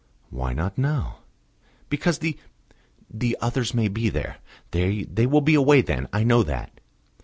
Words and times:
"Why 0.31 0.53
not 0.53 0.79
now?" 0.79 1.19
"Because 1.87 2.17
the 2.17 2.35
the 3.07 3.37
others 3.39 3.75
may 3.75 3.87
be 3.87 4.09
there. 4.09 4.37
They 4.71 5.05
will 5.27 5.41
be 5.41 5.53
away 5.53 5.81
then; 5.81 6.07
I 6.11 6.23
know 6.23 6.41
that." 6.41 6.71